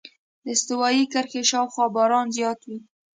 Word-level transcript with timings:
د 0.43 0.45
استوایي 0.55 1.03
کرښې 1.13 1.41
شاوخوا 1.51 1.85
باران 1.95 2.27
زیات 2.37 2.59
وي. 2.67 2.79